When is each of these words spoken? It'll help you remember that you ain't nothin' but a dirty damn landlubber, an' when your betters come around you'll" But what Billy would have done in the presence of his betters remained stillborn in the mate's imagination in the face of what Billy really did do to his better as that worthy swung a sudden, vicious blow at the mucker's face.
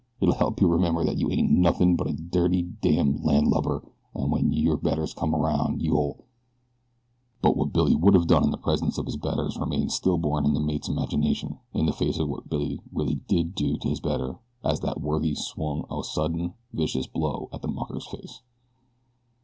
It'll 0.19 0.33
help 0.33 0.59
you 0.59 0.67
remember 0.67 1.05
that 1.05 1.19
you 1.19 1.29
ain't 1.29 1.51
nothin' 1.51 1.95
but 1.95 2.07
a 2.07 2.13
dirty 2.13 2.63
damn 2.63 3.21
landlubber, 3.21 3.83
an' 4.15 4.31
when 4.31 4.51
your 4.51 4.75
betters 4.75 5.13
come 5.13 5.35
around 5.35 5.83
you'll" 5.83 6.25
But 7.43 7.55
what 7.55 7.71
Billy 7.71 7.93
would 7.93 8.15
have 8.15 8.25
done 8.25 8.43
in 8.43 8.49
the 8.49 8.57
presence 8.57 8.97
of 8.97 9.05
his 9.05 9.15
betters 9.17 9.59
remained 9.59 9.91
stillborn 9.91 10.43
in 10.45 10.55
the 10.55 10.59
mate's 10.59 10.89
imagination 10.89 11.59
in 11.75 11.85
the 11.85 11.93
face 11.93 12.17
of 12.17 12.29
what 12.29 12.49
Billy 12.49 12.79
really 12.91 13.21
did 13.27 13.53
do 13.53 13.77
to 13.77 13.89
his 13.89 13.99
better 13.99 14.39
as 14.63 14.79
that 14.79 14.99
worthy 15.01 15.35
swung 15.35 15.85
a 15.91 16.01
sudden, 16.03 16.55
vicious 16.73 17.05
blow 17.05 17.47
at 17.53 17.61
the 17.61 17.67
mucker's 17.67 18.07
face. 18.07 18.41